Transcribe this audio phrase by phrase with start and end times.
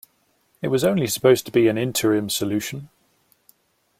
[0.63, 2.89] It was only supposed to be an interim solution.